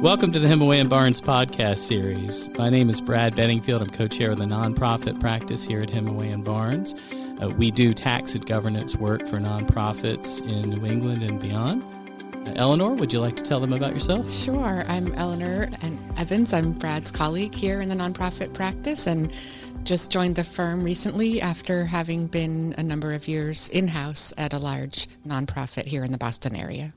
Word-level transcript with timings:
Welcome 0.00 0.32
to 0.32 0.38
the 0.38 0.46
Hemenway 0.46 0.88
Barnes 0.88 1.20
podcast 1.20 1.78
series. 1.78 2.48
My 2.50 2.70
name 2.70 2.88
is 2.88 3.00
Brad 3.00 3.34
Bedingfield. 3.34 3.82
I'm 3.82 3.90
co-chair 3.90 4.30
of 4.30 4.38
the 4.38 4.44
nonprofit 4.44 5.18
practice 5.18 5.64
here 5.64 5.82
at 5.82 5.88
Hemenway 5.88 6.44
Barnes. 6.44 6.94
Uh, 7.42 7.48
we 7.48 7.72
do 7.72 7.92
tax 7.92 8.36
and 8.36 8.46
governance 8.46 8.94
work 8.94 9.26
for 9.26 9.38
nonprofits 9.38 10.40
in 10.40 10.70
New 10.70 10.86
England 10.86 11.24
and 11.24 11.40
beyond. 11.40 11.82
Uh, 12.46 12.52
Eleanor, 12.54 12.94
would 12.94 13.12
you 13.12 13.18
like 13.18 13.34
to 13.38 13.42
tell 13.42 13.58
them 13.58 13.72
about 13.72 13.92
yourself? 13.92 14.30
Sure. 14.30 14.84
I'm 14.86 15.12
Eleanor 15.14 15.68
and 15.82 15.98
Evans. 16.16 16.52
I'm 16.52 16.74
Brad's 16.74 17.10
colleague 17.10 17.56
here 17.56 17.80
in 17.80 17.88
the 17.88 17.96
nonprofit 17.96 18.54
practice 18.54 19.08
and 19.08 19.32
just 19.84 20.10
joined 20.10 20.36
the 20.36 20.44
firm 20.44 20.82
recently 20.82 21.40
after 21.40 21.86
having 21.86 22.26
been 22.26 22.74
a 22.76 22.82
number 22.82 23.12
of 23.12 23.26
years 23.26 23.68
in-house 23.70 24.32
at 24.36 24.52
a 24.52 24.58
large 24.58 25.08
nonprofit 25.26 25.86
here 25.86 26.04
in 26.04 26.12
the 26.12 26.18
Boston 26.18 26.54
area. 26.54 26.92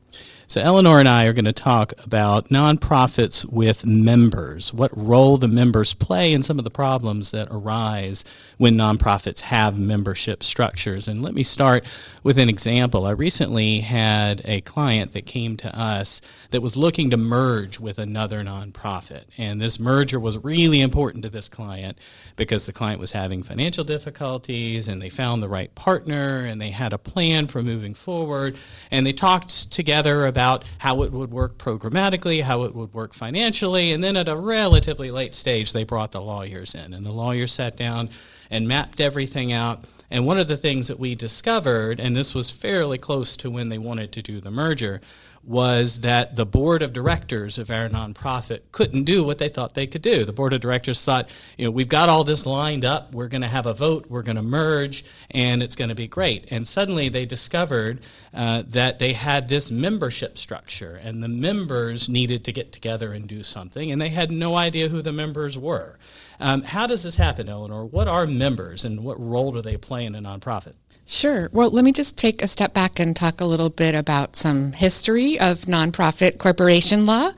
So, 0.47 0.59
Eleanor 0.59 0.99
and 0.99 1.07
I 1.07 1.27
are 1.27 1.33
going 1.33 1.45
to 1.45 1.53
talk 1.53 1.93
about 2.03 2.49
nonprofits 2.49 3.45
with 3.45 3.85
members, 3.85 4.73
what 4.73 4.91
role 4.97 5.37
the 5.37 5.47
members 5.47 5.93
play, 5.93 6.33
and 6.33 6.43
some 6.43 6.57
of 6.57 6.65
the 6.65 6.69
problems 6.69 7.31
that 7.31 7.47
arise 7.49 8.25
when 8.57 8.75
nonprofits 8.75 9.39
have 9.39 9.79
membership 9.79 10.43
structures. 10.43 11.07
And 11.07 11.23
let 11.23 11.33
me 11.33 11.43
start 11.43 11.87
with 12.23 12.37
an 12.37 12.49
example. 12.49 13.05
I 13.05 13.11
recently 13.11 13.79
had 13.79 14.41
a 14.43 14.59
client 14.59 15.13
that 15.13 15.25
came 15.25 15.55
to 15.55 15.73
us 15.73 16.19
that 16.49 16.61
was 16.61 16.75
looking 16.75 17.09
to 17.11 17.17
merge 17.17 17.79
with 17.79 17.97
another 17.97 18.43
nonprofit. 18.43 19.23
And 19.37 19.61
this 19.61 19.79
merger 19.79 20.19
was 20.19 20.37
really 20.37 20.81
important 20.81 21.23
to 21.23 21.29
this 21.29 21.47
client 21.47 21.97
because 22.35 22.65
the 22.71 22.77
client 22.77 23.01
was 23.01 23.11
having 23.11 23.43
financial 23.43 23.83
difficulties 23.83 24.87
and 24.87 25.01
they 25.01 25.09
found 25.09 25.43
the 25.43 25.49
right 25.49 25.75
partner 25.75 26.45
and 26.45 26.61
they 26.61 26.71
had 26.71 26.93
a 26.93 26.97
plan 26.97 27.45
for 27.45 27.61
moving 27.61 27.93
forward. 27.93 28.55
And 28.91 29.05
they 29.05 29.11
talked 29.11 29.73
together 29.73 30.25
about 30.25 30.63
how 30.77 31.01
it 31.01 31.11
would 31.11 31.31
work 31.31 31.57
programmatically, 31.57 32.41
how 32.41 32.63
it 32.63 32.73
would 32.73 32.93
work 32.93 33.13
financially, 33.13 33.91
and 33.91 34.01
then 34.01 34.15
at 34.15 34.29
a 34.29 34.37
relatively 34.37 35.11
late 35.11 35.35
stage, 35.35 35.73
they 35.73 35.83
brought 35.83 36.11
the 36.11 36.21
lawyers 36.21 36.73
in, 36.73 36.93
and 36.93 37.05
the 37.05 37.11
lawyers 37.11 37.51
sat 37.51 37.75
down 37.75 38.09
and 38.49 38.69
mapped 38.69 39.01
everything 39.01 39.51
out. 39.51 39.83
And 40.09 40.25
one 40.25 40.39
of 40.39 40.47
the 40.47 40.55
things 40.55 40.87
that 40.87 40.99
we 40.99 41.13
discovered, 41.13 41.99
and 41.99 42.15
this 42.15 42.33
was 42.33 42.51
fairly 42.51 42.97
close 42.97 43.35
to 43.37 43.51
when 43.51 43.67
they 43.67 43.79
wanted 43.79 44.13
to 44.13 44.21
do 44.21 44.39
the 44.39 44.51
merger, 44.51 45.01
was 45.43 46.01
that 46.01 46.35
the 46.35 46.45
board 46.45 46.83
of 46.83 46.93
directors 46.93 47.57
of 47.57 47.71
our 47.71 47.89
nonprofit 47.89 48.61
couldn't 48.71 49.05
do 49.05 49.23
what 49.23 49.39
they 49.39 49.49
thought 49.49 49.73
they 49.73 49.87
could 49.87 50.01
do. 50.01 50.23
The 50.23 50.33
board 50.33 50.53
of 50.53 50.61
directors 50.61 51.03
thought, 51.03 51.29
you 51.57 51.65
know, 51.65 51.71
we've 51.71 51.89
got 51.89 52.09
all 52.09 52.23
this 52.23 52.45
lined 52.45 52.85
up, 52.85 53.13
we're 53.15 53.27
going 53.27 53.41
to 53.41 53.47
have 53.47 53.65
a 53.65 53.73
vote, 53.73 54.05
we're 54.07 54.21
going 54.21 54.35
to 54.35 54.43
merge, 54.43 55.03
and 55.31 55.63
it's 55.63 55.75
going 55.75 55.89
to 55.89 55.95
be 55.95 56.07
great. 56.07 56.47
And 56.51 56.67
suddenly 56.67 57.09
they 57.09 57.25
discovered 57.25 58.01
uh, 58.33 58.63
that 58.67 58.99
they 58.99 59.13
had 59.13 59.47
this 59.47 59.71
membership 59.71 60.37
structure, 60.37 60.95
and 60.95 61.21
the 61.21 61.27
members 61.27 62.07
needed 62.07 62.45
to 62.45 62.51
get 62.51 62.71
together 62.71 63.13
and 63.13 63.27
do 63.27 63.43
something, 63.43 63.91
and 63.91 64.01
they 64.01 64.09
had 64.09 64.31
no 64.31 64.55
idea 64.55 64.87
who 64.87 65.01
the 65.01 65.11
members 65.11 65.57
were. 65.57 65.97
Um, 66.39 66.63
how 66.63 66.87
does 66.87 67.03
this 67.03 67.17
happen, 67.17 67.49
Eleanor? 67.49 67.85
What 67.85 68.07
are 68.07 68.25
members, 68.25 68.85
and 68.85 69.03
what 69.03 69.19
role 69.19 69.51
do 69.51 69.61
they 69.61 69.77
play 69.77 70.05
in 70.05 70.15
a 70.15 70.21
nonprofit? 70.21 70.75
Sure. 71.05 71.49
Well, 71.51 71.71
let 71.71 71.83
me 71.83 71.91
just 71.91 72.17
take 72.17 72.41
a 72.41 72.47
step 72.47 72.73
back 72.73 72.99
and 72.99 73.15
talk 73.15 73.41
a 73.41 73.45
little 73.45 73.69
bit 73.69 73.95
about 73.95 74.35
some 74.35 74.71
history 74.71 75.39
of 75.39 75.61
nonprofit 75.61 76.37
corporation 76.37 77.05
law. 77.05 77.31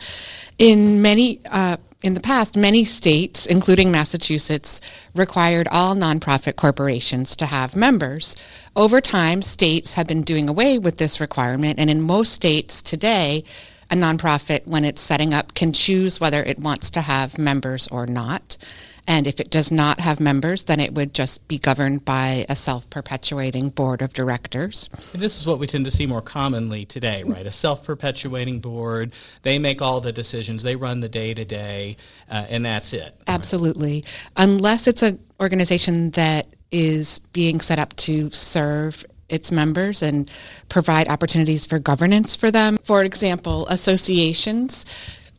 In 0.59 1.01
many 1.01 1.41
uh, 1.49 1.77
in 2.03 2.13
the 2.13 2.19
past, 2.19 2.57
many 2.57 2.83
states, 2.83 3.45
including 3.45 3.89
Massachusetts, 3.89 4.81
required 5.15 5.69
all 5.71 5.95
nonprofit 5.95 6.57
corporations 6.57 7.33
to 7.37 7.45
have 7.45 7.77
members. 7.77 8.35
Over 8.75 8.99
time, 8.99 9.41
states 9.41 9.93
have 9.93 10.05
been 10.05 10.23
doing 10.23 10.49
away 10.49 10.77
with 10.77 10.97
this 10.97 11.21
requirement, 11.21 11.79
and 11.79 11.89
in 11.89 12.01
most 12.01 12.33
states 12.33 12.81
today, 12.81 13.45
a 13.93 13.95
nonprofit, 13.95 14.65
when 14.65 14.83
it's 14.83 15.01
setting 15.01 15.33
up, 15.33 15.53
can 15.53 15.71
choose 15.71 16.19
whether 16.19 16.43
it 16.43 16.59
wants 16.59 16.89
to 16.91 17.01
have 17.01 17.37
members 17.37 17.87
or 17.87 18.05
not. 18.07 18.57
And 19.05 19.27
if 19.27 19.39
it 19.39 19.49
does 19.49 19.69
not 19.69 19.99
have 19.99 20.19
members, 20.19 20.63
then 20.63 20.79
it 20.79 20.95
would 20.95 21.13
just 21.13 21.45
be 21.47 21.59
governed 21.59 22.05
by 22.05 22.45
a 22.47 22.55
self 22.55 22.89
perpetuating 22.89 23.69
board 23.69 24.01
of 24.01 24.13
directors. 24.13 24.89
And 25.11 25.21
this 25.21 25.39
is 25.39 25.45
what 25.45 25.59
we 25.59 25.67
tend 25.67 25.85
to 25.85 25.91
see 25.91 26.05
more 26.05 26.21
commonly 26.21 26.85
today, 26.85 27.23
mm. 27.25 27.33
right? 27.33 27.45
A 27.45 27.51
self 27.51 27.83
perpetuating 27.83 28.59
board. 28.59 29.13
They 29.41 29.59
make 29.59 29.81
all 29.81 29.99
the 29.99 30.13
decisions, 30.13 30.63
they 30.63 30.75
run 30.75 31.01
the 31.01 31.09
day 31.09 31.33
to 31.33 31.43
day, 31.43 31.97
and 32.29 32.65
that's 32.65 32.93
it. 32.93 33.13
Absolutely. 33.27 33.95
Right? 33.95 34.31
Unless 34.37 34.87
it's 34.87 35.03
an 35.03 35.19
organization 35.39 36.11
that 36.11 36.47
is 36.71 37.19
being 37.33 37.59
set 37.59 37.79
up 37.79 37.95
to 37.97 38.31
serve 38.31 39.05
its 39.33 39.51
members 39.51 40.01
and 40.01 40.29
provide 40.69 41.09
opportunities 41.09 41.65
for 41.65 41.79
governance 41.79 42.35
for 42.35 42.51
them. 42.51 42.77
For 42.83 43.03
example, 43.03 43.67
associations 43.67 44.85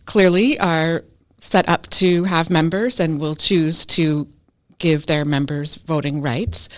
clearly 0.06 0.58
are 0.58 1.04
set 1.38 1.68
up 1.68 1.88
to 1.90 2.24
have 2.24 2.50
members 2.50 3.00
and 3.00 3.20
will 3.20 3.36
choose 3.36 3.86
to 3.86 4.26
give 4.78 5.06
their 5.06 5.24
members 5.24 5.76
voting 5.76 6.20
rights 6.20 6.68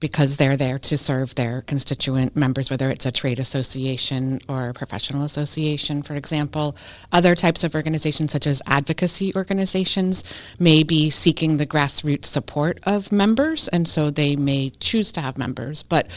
because 0.00 0.36
they're 0.36 0.56
there 0.56 0.78
to 0.78 0.96
serve 0.96 1.34
their 1.34 1.62
constituent 1.62 2.36
members, 2.36 2.70
whether 2.70 2.88
it's 2.90 3.06
a 3.06 3.12
trade 3.12 3.38
association 3.38 4.40
or 4.48 4.68
a 4.68 4.74
professional 4.74 5.24
association, 5.24 6.02
for 6.02 6.14
example. 6.14 6.76
Other 7.12 7.34
types 7.34 7.64
of 7.64 7.74
organizations, 7.74 8.32
such 8.32 8.46
as 8.46 8.62
advocacy 8.66 9.34
organizations, 9.34 10.22
may 10.58 10.82
be 10.82 11.10
seeking 11.10 11.56
the 11.56 11.66
grassroots 11.66 12.26
support 12.26 12.78
of 12.84 13.10
members, 13.10 13.68
and 13.68 13.88
so 13.88 14.10
they 14.10 14.36
may 14.36 14.70
choose 14.78 15.10
to 15.12 15.20
have 15.20 15.36
members. 15.36 15.82
But 15.82 16.08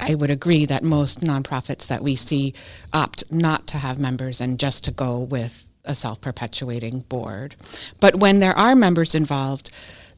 I 0.00 0.14
would 0.14 0.30
agree 0.30 0.66
that 0.66 0.82
most 0.82 1.20
nonprofits 1.20 1.86
that 1.86 2.02
we 2.02 2.16
see 2.16 2.54
opt 2.92 3.30
not 3.30 3.66
to 3.68 3.78
have 3.78 3.98
members 3.98 4.40
and 4.40 4.58
just 4.58 4.84
to 4.84 4.90
go 4.90 5.18
with 5.18 5.66
a 5.84 5.94
self 5.94 6.20
perpetuating 6.20 7.00
board. 7.00 7.56
But 8.00 8.16
when 8.16 8.40
there 8.40 8.56
are 8.56 8.74
members 8.74 9.14
involved, 9.14 9.70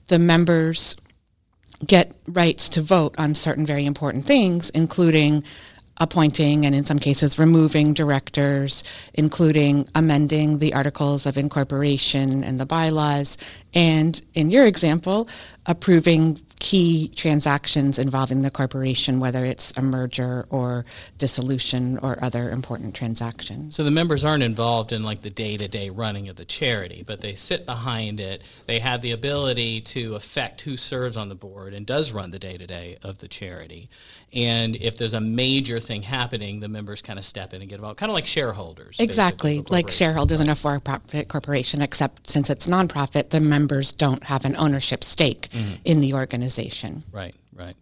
the 0.09 0.19
members 0.19 0.97
get 1.87 2.13
rights 2.29 2.69
to 2.71 2.83
vote 2.83 3.15
on 3.19 3.35
certain 3.35 3.67
very 3.67 3.87
important 3.87 4.25
things, 4.25 4.71
including 4.71 5.45
appointing 5.99 6.65
and 6.67 6.75
in 6.75 6.85
some 6.85 6.99
cases 6.99 7.39
removing 7.39 7.95
directors, 7.95 8.83
including 9.15 9.87
amending 9.95 10.59
the 10.59 10.75
articles 10.75 11.27
of 11.27 11.37
incorporation 11.37 12.43
and 12.43 12.59
the 12.59 12.67
bylaws, 12.67 13.37
and 13.75 14.21
in 14.35 14.51
your 14.51 14.65
example, 14.65 15.29
approving 15.67 16.41
key 16.59 17.09
transactions 17.17 17.99
involving 17.99 18.43
the 18.43 18.51
corporation, 18.51 19.19
whether 19.19 19.45
it's 19.45 19.77
a 19.77 19.83
merger 19.83 20.47
or 20.49 20.85
dissolution 21.19 21.99
or 21.99 22.17
other 22.23 22.51
important 22.51 22.95
transactions. 22.95 23.75
So 23.75 23.83
the 23.83 23.91
members 23.91 24.25
aren't 24.25 24.45
involved 24.45 24.93
in 24.93 25.03
like 25.03 25.23
the 25.23 25.31
day-to-day 25.31 25.91
running 25.91 26.29
of 26.29 26.37
the 26.37 26.45
charity, 26.45 27.03
but 27.05 27.21
they 27.21 27.35
sit 27.35 27.67
behind 27.67 28.21
it. 28.21 28.43
They 28.67 28.79
have 28.79 29.01
the 29.01 29.11
ability 29.11 29.81
to 29.81 30.15
affect 30.15 30.61
who 30.61 30.77
serves 30.77 31.17
on 31.17 31.29
the 31.29 31.35
board 31.35 31.75
and 31.75 31.85
does 31.85 32.13
run 32.13 32.31
the 32.31 32.39
day-to-day 32.39 32.99
of 33.03 33.19
the 33.19 33.27
charity. 33.27 33.91
And 34.33 34.77
if 34.77 34.97
there's 34.97 35.15
a 35.15 35.21
major 35.21 35.81
thing 35.81 36.03
happening, 36.03 36.61
the 36.61 36.69
members 36.69 37.03
kind 37.03 37.19
of 37.19 37.25
step 37.25 37.53
in 37.53 37.61
and 37.61 37.69
get 37.69 37.77
involved, 37.77 37.99
kind 37.99 38.09
of 38.09 38.15
like 38.15 38.27
shareholders. 38.27 38.97
Exactly, 39.01 39.63
like 39.69 39.91
shareholders 39.91 40.39
in 40.39 40.49
a 40.49 40.55
for-profit 40.55 41.29
corporation, 41.29 41.83
except 41.83 42.31
since 42.31 42.49
it's 42.51 42.69
nonprofit, 42.69 43.31
the 43.31 43.41
members 43.41 43.93
don't 43.93 44.23
have 44.23 44.45
an 44.45 44.57
ownership 44.57 45.03
stake 45.03 45.49
mm-hmm. 45.53 45.75
in 45.85 46.01
the 46.01 46.15
organization. 46.15 47.03
Right, 47.13 47.35
right. 47.55 47.77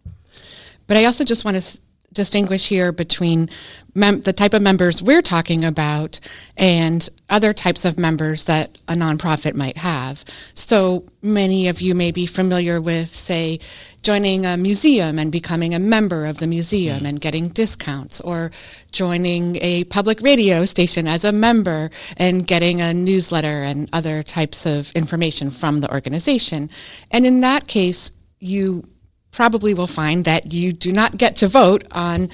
But 0.87 0.97
I 0.97 1.05
also 1.05 1.23
just 1.23 1.45
want 1.45 1.57
to 1.57 1.81
distinguish 2.13 2.67
here 2.67 2.91
between 2.91 3.49
mem- 3.95 4.21
the 4.21 4.33
type 4.33 4.53
of 4.53 4.61
members 4.61 5.01
we're 5.01 5.21
talking 5.21 5.63
about 5.63 6.19
and 6.57 7.07
other 7.29 7.53
types 7.53 7.85
of 7.85 7.97
members 7.97 8.45
that 8.45 8.79
a 8.87 8.93
nonprofit 8.93 9.55
might 9.55 9.77
have. 9.77 10.23
So 10.53 11.05
many 11.21 11.67
of 11.67 11.81
you 11.81 11.95
may 11.95 12.11
be 12.11 12.25
familiar 12.25 12.81
with, 12.81 13.15
say, 13.15 13.59
joining 14.01 14.45
a 14.45 14.57
museum 14.57 15.19
and 15.19 15.31
becoming 15.31 15.75
a 15.75 15.79
member 15.79 16.25
of 16.25 16.39
the 16.39 16.47
museum 16.47 17.01
mm. 17.01 17.09
and 17.09 17.21
getting 17.21 17.49
discounts, 17.49 18.19
or 18.21 18.51
joining 18.91 19.57
a 19.57 19.83
public 19.85 20.19
radio 20.21 20.65
station 20.65 21.07
as 21.07 21.23
a 21.23 21.31
member 21.31 21.91
and 22.17 22.47
getting 22.47 22.81
a 22.81 22.93
newsletter 22.93 23.61
and 23.61 23.89
other 23.93 24.23
types 24.23 24.65
of 24.65 24.91
information 24.93 25.51
from 25.51 25.81
the 25.81 25.91
organization. 25.91 26.69
And 27.11 27.25
in 27.25 27.41
that 27.41 27.67
case, 27.67 28.11
you 28.39 28.83
probably 29.31 29.73
will 29.73 29.87
find 29.87 30.25
that 30.25 30.53
you 30.53 30.73
do 30.73 30.91
not 30.91 31.17
get 31.17 31.35
to 31.37 31.47
vote 31.47 31.83
on 31.91 32.29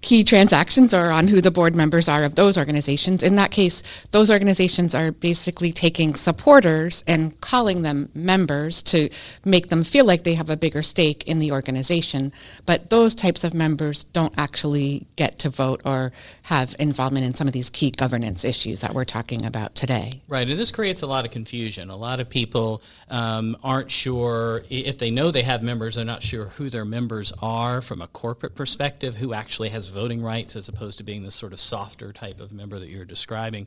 key 0.00 0.22
transactions 0.22 0.94
or 0.94 1.10
on 1.10 1.26
who 1.28 1.40
the 1.40 1.50
board 1.50 1.74
members 1.74 2.08
are 2.08 2.24
of 2.24 2.34
those 2.36 2.56
organizations. 2.56 3.22
In 3.22 3.34
that 3.36 3.50
case, 3.50 3.82
those 4.12 4.30
organizations 4.30 4.94
are 4.94 5.10
basically 5.10 5.72
taking 5.72 6.14
supporters 6.14 7.02
and 7.06 7.38
calling 7.40 7.82
them 7.82 8.08
members 8.14 8.80
to 8.82 9.08
make 9.44 9.68
them 9.68 9.82
feel 9.82 10.04
like 10.04 10.22
they 10.22 10.34
have 10.34 10.50
a 10.50 10.56
bigger 10.56 10.82
stake 10.82 11.24
in 11.26 11.40
the 11.40 11.50
organization. 11.52 12.32
But 12.64 12.90
those 12.90 13.14
types 13.14 13.42
of 13.42 13.54
members 13.54 14.04
don't 14.04 14.32
actually 14.38 15.06
get 15.16 15.38
to 15.40 15.50
vote 15.50 15.80
or 15.84 16.12
have 16.42 16.76
involvement 16.78 17.26
in 17.26 17.34
some 17.34 17.46
of 17.46 17.52
these 17.52 17.68
key 17.68 17.90
governance 17.90 18.44
issues 18.44 18.80
that 18.80 18.94
we're 18.94 19.04
talking 19.04 19.44
about 19.44 19.74
today. 19.74 20.22
Right, 20.28 20.48
and 20.48 20.58
this 20.58 20.70
creates 20.70 21.02
a 21.02 21.06
lot 21.06 21.24
of 21.24 21.30
confusion. 21.32 21.90
A 21.90 21.96
lot 21.96 22.20
of 22.20 22.28
people 22.28 22.82
um, 23.10 23.56
aren't 23.64 23.90
sure 23.90 24.62
if 24.70 24.98
they 24.98 25.10
know 25.10 25.30
they 25.30 25.42
have 25.42 25.62
members, 25.62 25.96
they're 25.96 26.04
not 26.04 26.22
sure 26.22 26.46
who 26.46 26.70
their 26.70 26.84
members 26.84 27.32
are 27.42 27.80
from 27.80 28.00
a 28.00 28.06
corporate 28.08 28.54
perspective, 28.54 29.16
who 29.16 29.34
actually 29.34 29.70
has 29.70 29.87
voting 29.88 30.22
rights 30.22 30.56
as 30.56 30.68
opposed 30.68 30.98
to 30.98 31.04
being 31.04 31.22
this 31.22 31.34
sort 31.34 31.52
of 31.52 31.60
softer 31.60 32.12
type 32.12 32.40
of 32.40 32.52
member 32.52 32.78
that 32.78 32.88
you're 32.88 33.04
describing. 33.04 33.66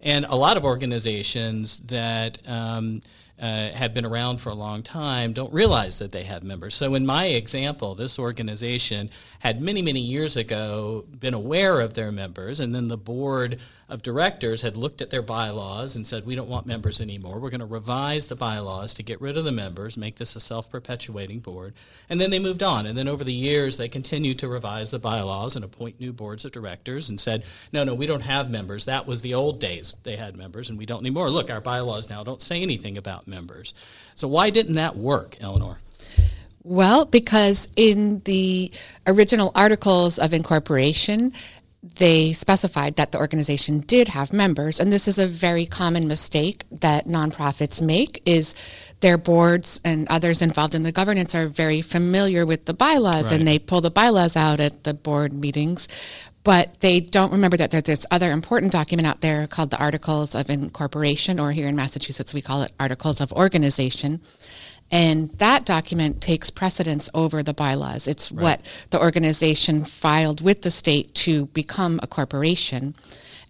And 0.00 0.24
a 0.24 0.34
lot 0.34 0.56
of 0.56 0.64
organizations 0.64 1.80
that 1.80 2.38
um, 2.48 3.02
uh, 3.40 3.70
have 3.70 3.94
been 3.94 4.04
around 4.04 4.38
for 4.38 4.50
a 4.50 4.54
long 4.54 4.82
time 4.82 5.32
don't 5.32 5.52
realize 5.52 5.98
that 5.98 6.12
they 6.12 6.24
have 6.24 6.42
members. 6.42 6.74
So, 6.74 6.94
in 6.94 7.06
my 7.06 7.26
example, 7.26 7.94
this 7.94 8.18
organization 8.18 9.10
had 9.38 9.60
many, 9.60 9.80
many 9.80 10.00
years 10.00 10.36
ago 10.36 11.06
been 11.18 11.34
aware 11.34 11.80
of 11.80 11.94
their 11.94 12.12
members, 12.12 12.60
and 12.60 12.74
then 12.74 12.88
the 12.88 12.98
board 12.98 13.58
of 13.90 14.02
directors 14.02 14.62
had 14.62 14.76
looked 14.76 15.02
at 15.02 15.10
their 15.10 15.22
bylaws 15.22 15.96
and 15.96 16.06
said, 16.06 16.26
We 16.26 16.34
don't 16.34 16.48
want 16.48 16.66
members 16.66 17.00
anymore. 17.00 17.38
We're 17.38 17.50
going 17.50 17.60
to 17.60 17.66
revise 17.66 18.26
the 18.26 18.36
bylaws 18.36 18.94
to 18.94 19.02
get 19.02 19.20
rid 19.20 19.36
of 19.36 19.44
the 19.44 19.52
members, 19.52 19.96
make 19.96 20.16
this 20.16 20.36
a 20.36 20.40
self 20.40 20.70
perpetuating 20.70 21.40
board. 21.40 21.74
And 22.08 22.20
then 22.20 22.30
they 22.30 22.38
moved 22.38 22.62
on. 22.62 22.86
And 22.86 22.96
then 22.96 23.08
over 23.08 23.24
the 23.24 23.32
years, 23.32 23.76
they 23.76 23.88
continued 23.88 24.38
to 24.40 24.48
revise 24.48 24.90
the 24.90 24.98
bylaws 24.98 25.56
and 25.56 25.64
appoint 25.64 26.00
new 26.00 26.12
boards 26.12 26.44
of 26.44 26.52
directors 26.52 27.10
and 27.10 27.20
said, 27.20 27.44
No, 27.72 27.84
no, 27.84 27.94
we 27.94 28.06
don't 28.06 28.20
have 28.20 28.50
members. 28.50 28.84
That 28.84 29.06
was 29.06 29.20
the 29.20 29.34
old 29.34 29.60
days. 29.60 29.96
They 30.02 30.16
had 30.16 30.36
members, 30.36 30.70
and 30.70 30.78
we 30.78 30.86
don't 30.86 31.00
anymore. 31.00 31.30
Look, 31.30 31.50
our 31.50 31.60
bylaws 31.60 32.08
now 32.08 32.22
don't 32.22 32.42
say 32.42 32.62
anything 32.62 32.96
about 32.96 33.26
members. 33.26 33.74
So 34.14 34.28
why 34.28 34.50
didn't 34.50 34.74
that 34.74 34.96
work, 34.96 35.36
Eleanor? 35.40 35.78
Well, 36.62 37.06
because 37.06 37.68
in 37.74 38.20
the 38.26 38.70
original 39.06 39.50
articles 39.54 40.18
of 40.18 40.34
incorporation, 40.34 41.32
they 41.82 42.32
specified 42.34 42.96
that 42.96 43.10
the 43.10 43.18
organization 43.18 43.80
did 43.80 44.08
have 44.08 44.32
members 44.32 44.80
and 44.80 44.92
this 44.92 45.08
is 45.08 45.18
a 45.18 45.26
very 45.26 45.64
common 45.64 46.06
mistake 46.06 46.64
that 46.70 47.06
nonprofits 47.06 47.80
make 47.80 48.22
is 48.26 48.54
their 49.00 49.16
boards 49.16 49.80
and 49.82 50.06
others 50.08 50.42
involved 50.42 50.74
in 50.74 50.82
the 50.82 50.92
governance 50.92 51.34
are 51.34 51.46
very 51.46 51.80
familiar 51.80 52.44
with 52.44 52.66
the 52.66 52.74
bylaws 52.74 53.30
right. 53.30 53.38
and 53.38 53.48
they 53.48 53.58
pull 53.58 53.80
the 53.80 53.90
bylaws 53.90 54.36
out 54.36 54.60
at 54.60 54.84
the 54.84 54.92
board 54.92 55.32
meetings 55.32 55.88
but 56.42 56.80
they 56.80 57.00
don't 57.00 57.32
remember 57.32 57.56
that 57.58 57.70
there's 57.70 57.84
this 57.84 58.06
other 58.10 58.30
important 58.30 58.72
document 58.72 59.06
out 59.06 59.20
there 59.20 59.46
called 59.46 59.70
the 59.70 59.78
Articles 59.78 60.34
of 60.34 60.48
Incorporation, 60.48 61.38
or 61.38 61.52
here 61.52 61.68
in 61.68 61.76
Massachusetts 61.76 62.32
we 62.32 62.40
call 62.40 62.62
it 62.62 62.72
Articles 62.80 63.20
of 63.20 63.30
Organization. 63.32 64.20
And 64.90 65.30
that 65.38 65.66
document 65.66 66.20
takes 66.20 66.50
precedence 66.50 67.08
over 67.14 67.42
the 67.42 67.54
bylaws. 67.54 68.08
It's 68.08 68.32
right. 68.32 68.42
what 68.42 68.86
the 68.90 69.00
organization 69.00 69.84
filed 69.84 70.40
with 70.40 70.62
the 70.62 70.70
state 70.70 71.14
to 71.16 71.46
become 71.46 72.00
a 72.02 72.06
corporation. 72.06 72.94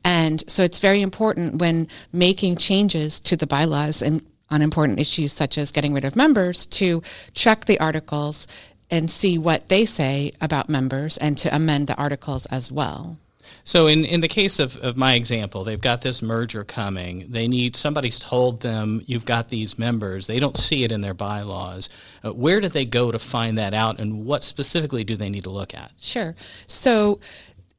And 0.05 0.43
so 0.51 0.63
it's 0.63 0.79
very 0.79 1.01
important 1.03 1.61
when 1.61 1.89
making 2.13 2.57
changes 2.57 3.21
to 3.21 3.37
the 3.37 3.47
bylaws 3.47 4.03
and 4.03 4.23
on 4.51 4.63
important 4.63 4.99
issues 4.99 5.33
such 5.33 5.57
as 5.57 5.71
getting 5.71 5.93
rid 5.95 6.05
of 6.05 6.17
members 6.17 6.67
to 6.67 7.03
check 7.35 7.67
the 7.67 7.79
articles 7.79 8.47
and 8.91 9.11
see 9.11 9.39
what 9.39 9.69
they 9.69 9.85
say 9.85 10.33
about 10.41 10.69
members 10.69 11.17
and 11.19 11.39
to 11.39 11.55
amend 11.55 11.87
the 11.87 11.97
articles 11.97 12.47
as 12.47 12.73
well. 12.73 13.17
So 13.65 13.87
in, 13.87 14.05
in 14.05 14.21
the 14.21 14.29
case 14.29 14.59
of, 14.59 14.77
of 14.79 14.97
my 14.97 15.15
example, 15.15 15.65
they've 15.65 15.81
got 15.81 16.03
this 16.03 16.23
merger 16.23 16.65
coming. 16.65 17.31
They 17.31 17.49
need 17.49 17.77
somebody's 17.77 18.19
told 18.19 18.61
them 18.61 19.03
you've 19.07 19.27
got 19.27 19.49
these 19.49 19.79
members. 19.79 20.27
They 20.27 20.41
don't 20.41 20.57
see 20.57 20.85
it 20.85 20.93
in 20.93 21.01
their 21.01 21.15
bylaws. 21.15 21.89
Uh, 22.25 22.33
where 22.33 22.61
do 22.61 22.69
they 22.69 22.85
go 22.85 23.11
to 23.11 23.19
find 23.19 23.59
that 23.59 23.75
out, 23.75 23.99
and 23.99 24.25
what 24.25 24.45
specifically 24.45 25.05
do 25.05 25.17
they 25.17 25.31
need 25.31 25.45
to 25.45 25.51
look 25.51 25.75
at? 25.75 25.93
Sure. 25.99 26.35
So 26.67 27.21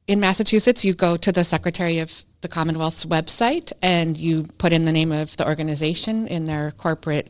in 0.06 0.20
Massachusetts, 0.20 0.84
you 0.84 0.94
go 0.94 1.16
to 1.16 1.32
the 1.32 1.44
Secretary 1.44 1.98
of 1.98 2.24
the 2.42 2.48
Commonwealth's 2.48 3.04
website 3.04 3.72
and 3.82 4.16
you 4.16 4.46
put 4.58 4.72
in 4.72 4.84
the 4.84 4.92
name 4.92 5.12
of 5.12 5.36
the 5.36 5.46
organization 5.46 6.26
in 6.26 6.46
their 6.46 6.72
corporate 6.72 7.28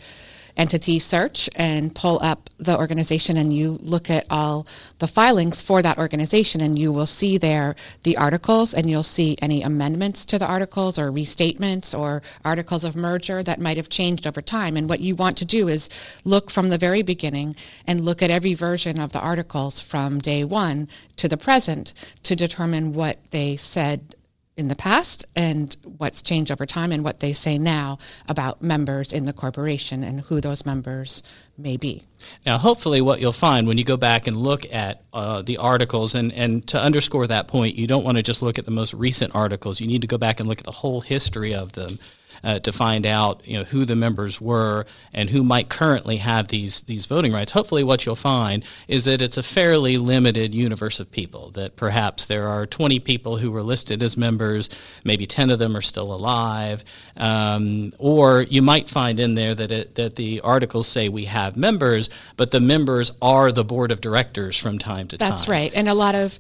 entity 0.57 0.99
search 0.99 1.49
and 1.57 1.95
pull 1.95 2.19
up 2.23 2.51
the 2.59 2.77
organization 2.77 3.37
and 3.37 3.55
you 3.55 3.79
look 3.83 4.09
at 4.11 4.27
all 4.31 4.67
the 4.99 5.07
filings 5.07 5.61
for 5.61 5.83
that 5.83 5.99
organization 5.99 6.61
and 6.61 6.79
you 6.79 6.93
will 6.93 7.07
see 7.07 7.39
there 7.39 7.75
the 8.03 8.17
articles 8.17 8.75
and 8.75 8.89
you'll 8.89 9.03
see 9.03 9.37
any 9.43 9.63
amendments 9.63 10.25
to 10.25 10.39
the 10.39 10.47
articles 10.47 10.99
or 10.99 11.11
restatements 11.11 11.99
or 11.99 12.23
articles 12.45 12.85
of 12.85 12.97
merger 12.97 13.43
that 13.43 13.61
might 13.61 13.77
have 13.77 13.89
changed 13.89 14.27
over 14.27 14.43
time. 14.43 14.77
And 14.77 14.89
what 14.89 15.01
you 15.01 15.15
want 15.15 15.37
to 15.39 15.45
do 15.45 15.69
is 15.69 15.89
look 16.25 16.51
from 16.51 16.69
the 16.69 16.79
very 16.79 17.03
beginning 17.03 17.57
and 17.87 18.05
look 18.05 18.23
at 18.23 18.31
every 18.31 18.55
version 18.55 18.99
of 18.99 19.13
the 19.13 19.21
articles 19.21 19.81
from 19.81 20.19
day 20.19 20.45
1 20.45 20.89
to 21.17 21.29
the 21.29 21.37
present 21.37 21.95
to 22.23 22.37
determine 22.37 22.93
what 22.93 23.19
they 23.31 23.57
said 23.57 24.15
in 24.57 24.69
the 24.69 24.77
past 24.77 25.25
and 25.35 25.77
what's 25.97 26.21
changed 26.21 26.51
over 26.51 26.67
time 26.67 26.93
and 26.93 27.03
what 27.03 27.21
they 27.21 27.33
say 27.33 27.57
now 27.57 27.99
about 28.29 28.61
members 28.61 29.13
in 29.13 29.25
the 29.25 29.33
corporation 29.33 30.05
and 30.05 30.21
who 30.21 30.41
those 30.41 30.67
members 30.67 31.23
may 31.57 31.77
be. 31.77 32.03
Now, 32.45 32.59
hopefully, 32.59 33.01
what 33.01 33.21
you'll 33.21 33.33
find 33.33 33.67
when 33.67 33.79
you 33.79 33.85
go 33.85 33.97
back 33.97 34.27
and 34.27 34.37
look 34.37 34.71
at 34.73 35.03
uh, 35.13 35.43
the 35.43 35.57
articles, 35.57 36.15
and, 36.15 36.33
and 36.33 36.67
to 36.69 36.81
underscore 36.81 37.27
that 37.27 37.49
point, 37.49 37.77
you 37.77 37.87
don't 37.87 38.05
want 38.05 38.19
to 38.19 38.23
just 38.23 38.43
look 38.43 38.59
at 38.59 38.65
the 38.65 38.71
most 38.71 38.93
recent 38.95 39.35
articles. 39.35 39.81
You 39.81 39.87
need 39.87 40.03
to 40.03 40.07
go 40.07 40.19
back 40.19 40.39
and 40.39 40.49
look 40.49 40.59
at 40.59 40.67
the 40.67 40.71
whole 40.71 41.01
history 41.01 41.55
of 41.55 41.73
them 41.73 41.99
uh, 42.45 42.59
to 42.61 42.73
find 42.73 43.07
out 43.07 43.47
you 43.47 43.59
know 43.59 43.65
who 43.65 43.85
the 43.85 43.97
members 43.97 44.41
were 44.41 44.87
and 45.13 45.31
who 45.31 45.43
might 45.43 45.69
currently 45.69 46.17
have 46.17 46.49
these 46.49 46.83
these 46.83 47.07
voting 47.07 47.33
rights. 47.33 47.53
Hopefully, 47.53 47.85
what 47.85 48.07
you'll 48.07 48.17
find 48.17 48.65
is 48.89 49.05
that 49.05 49.23
it's 49.23 49.37
a 49.37 49.43
fairly 49.43 49.97
limited 49.97 50.55
universe 50.55 51.01
of 51.01 51.11
people. 51.11 51.51
That 51.51 51.77
perhaps 51.77 52.27
there 52.27 52.49
are 52.49 52.67
20 52.67 52.99
people 53.01 53.37
who 53.37 53.51
were 53.51 53.63
listed 53.63 54.03
as 54.03 54.17
members, 54.17 54.69
maybe 55.05 55.27
10 55.27 55.51
of 55.51 55.59
them 55.59 55.77
are 55.77 55.83
still 55.83 56.13
alive, 56.13 56.85
um, 57.17 57.93
or 57.99 58.43
you 58.43 58.63
might 58.63 58.89
find 58.89 59.21
in 59.21 59.35
there 59.35 59.55
that 59.55 59.71
it, 59.71 59.95
that 59.97 60.17
the 60.17 60.41
articles 60.41 60.89
say 60.89 61.09
we 61.09 61.27
have 61.27 61.57
members, 61.57 62.11
but 62.37 62.51
the 62.51 62.61
members 62.61 63.13
are 63.21 63.53
the 63.53 63.65
board 63.65 63.91
of 63.91 64.01
directors 64.01 64.57
from 64.57 64.79
time 64.79 65.09
to 65.09 65.17
That's 65.17 65.29
time. 65.29 65.31
That's 65.31 65.49
right, 65.49 65.73
and 65.75 65.89
a 65.89 65.95
lot 65.95 66.15
of 66.15 66.39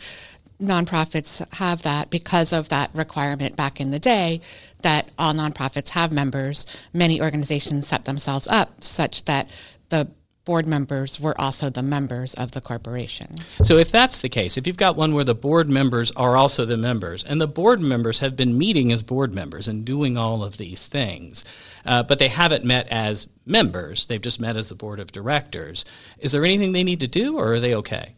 nonprofits 0.63 1.45
have 1.55 1.83
that 1.83 2.11
because 2.11 2.53
of 2.53 2.69
that 2.69 2.91
requirement 2.95 3.57
back 3.57 3.81
in 3.81 3.91
the 3.91 3.99
day 3.99 4.41
that 4.83 5.11
all 5.19 5.35
nonprofits 5.35 5.91
have 5.91 6.13
members. 6.13 6.67
Many 6.93 7.21
organizations 7.21 7.87
set 7.87 8.05
themselves 8.05 8.47
up 8.49 8.83
such 8.83 9.25
that 9.25 9.51
the 9.89 10.09
board 10.45 10.67
members 10.67 11.21
were 11.21 11.41
also 11.41 11.71
the 11.71 11.83
members 11.83 12.35
of 12.35 12.51
the 12.51 12.61
corporation. 12.61 13.39
So 13.63 13.77
if 13.77 13.93
that's 13.93 14.23
the 14.23 14.29
case, 14.29 14.57
if 14.57 14.67
you've 14.67 14.77
got 14.77 14.97
one 14.97 15.15
where 15.15 15.25
the 15.25 15.37
board 15.37 15.69
members 15.69 16.11
are 16.13 16.37
also 16.37 16.65
the 16.65 16.77
members, 16.77 17.23
and 17.23 17.41
the 17.41 17.47
board 17.47 17.81
members 17.81 18.19
have 18.19 18.35
been 18.35 18.59
meeting 18.59 18.93
as 18.93 19.03
board 19.03 19.35
members 19.35 19.69
and 19.69 19.85
doing 19.85 20.17
all 20.19 20.43
of 20.43 20.57
these 20.57 20.89
things, 20.89 21.45
uh, 21.87 22.03
but 22.03 22.19
they 22.19 22.29
haven't 22.29 22.65
met 22.65 22.89
as 22.89 23.29
members, 23.47 24.07
they've 24.07 24.21
just 24.21 24.41
met 24.41 24.57
as 24.57 24.69
the 24.69 24.75
board 24.75 24.99
of 24.99 25.13
directors, 25.13 25.85
is 26.19 26.33
there 26.33 26.45
anything 26.45 26.73
they 26.73 26.85
need 26.85 27.01
to 27.01 27.09
do 27.09 27.39
or 27.39 27.53
are 27.53 27.61
they 27.61 27.77
okay? 27.77 28.17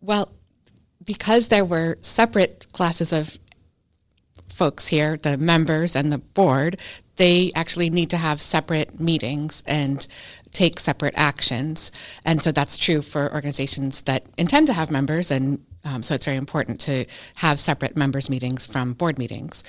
Well, 0.00 0.32
because 1.04 1.48
there 1.48 1.64
were 1.64 1.96
separate 2.00 2.66
classes 2.72 3.12
of 3.12 3.38
folks 4.48 4.86
here, 4.86 5.16
the 5.16 5.36
members 5.36 5.96
and 5.96 6.12
the 6.12 6.18
board, 6.18 6.78
they 7.16 7.50
actually 7.54 7.90
need 7.90 8.10
to 8.10 8.16
have 8.16 8.40
separate 8.40 9.00
meetings 9.00 9.62
and 9.66 10.06
take 10.52 10.78
separate 10.78 11.14
actions. 11.16 11.90
And 12.24 12.42
so 12.42 12.52
that's 12.52 12.78
true 12.78 13.02
for 13.02 13.32
organizations 13.34 14.02
that 14.02 14.24
intend 14.38 14.68
to 14.68 14.72
have 14.72 14.90
members. 14.90 15.30
And 15.30 15.64
um, 15.84 16.02
so 16.02 16.14
it's 16.14 16.24
very 16.24 16.36
important 16.36 16.80
to 16.82 17.04
have 17.34 17.60
separate 17.60 17.96
members 17.96 18.30
meetings 18.30 18.64
from 18.64 18.94
board 18.94 19.18
meetings. 19.18 19.64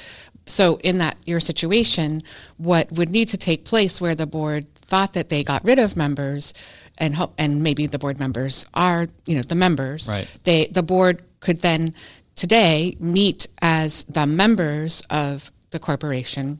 So 0.46 0.80
in 0.84 1.00
that 1.00 1.18
your 1.26 1.40
situation, 1.40 2.22
what 2.58 2.92
would 2.92 3.10
need 3.10 3.28
to 3.30 3.38
take 3.38 3.66
place 3.66 4.00
where 4.00 4.16
the 4.16 4.28
board 4.28 4.70
thought 4.76 5.14
that 5.14 5.30
they 5.30 5.44
got 5.44 5.66
rid 5.66 5.80
of 5.80 5.98
members 5.98 6.54
and 6.98 7.16
hope, 7.16 7.34
and 7.38 7.62
maybe 7.62 7.88
the 7.88 8.00
board 8.00 8.20
members 8.20 8.66
are, 8.74 9.08
you 9.26 9.36
know, 9.36 9.42
the 9.42 9.56
members, 9.56 10.10
right. 10.10 10.30
they, 10.44 10.68
the 10.68 10.84
board 10.84 11.22
could 11.40 11.62
then 11.62 11.94
today 12.36 12.98
meet 13.00 13.48
as 13.62 14.04
the 14.04 14.26
members 14.26 15.02
of 15.10 15.52
the 15.72 15.80
corporation 15.80 16.60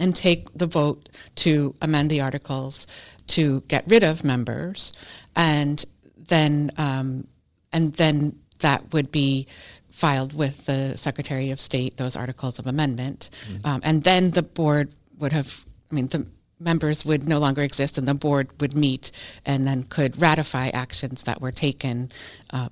and 0.00 0.14
take 0.14 0.52
the 0.54 0.66
vote 0.66 1.08
to 1.36 1.74
amend 1.80 2.10
the 2.10 2.20
articles 2.20 2.86
to 3.26 3.62
get 3.68 3.84
rid 3.86 4.02
of 4.02 4.24
members, 4.24 4.92
and 5.36 5.84
then 6.28 6.70
um, 6.76 7.26
and 7.72 7.94
then 7.94 8.36
that 8.60 8.92
would 8.92 9.10
be 9.10 9.46
filed 9.88 10.36
with 10.36 10.66
the 10.66 10.96
Secretary 10.96 11.50
of 11.50 11.60
State 11.60 11.96
those 11.96 12.16
articles 12.16 12.58
of 12.58 12.66
amendment, 12.66 13.30
mm-hmm. 13.48 13.66
um, 13.66 13.80
and 13.84 14.02
then 14.02 14.30
the 14.32 14.42
board 14.42 14.92
would 15.18 15.32
have. 15.32 15.64
I 15.90 15.94
mean, 15.94 16.08
the 16.08 16.26
members 16.64 17.04
would 17.04 17.28
no 17.28 17.38
longer 17.38 17.62
exist, 17.62 17.98
and 17.98 18.08
the 18.08 18.14
board 18.14 18.48
would 18.60 18.76
meet 18.76 19.10
and 19.44 19.66
then 19.66 19.84
could 19.84 20.20
ratify 20.20 20.68
actions 20.68 21.24
that 21.24 21.40
were 21.40 21.52
taken 21.52 22.10
uh, 22.50 22.68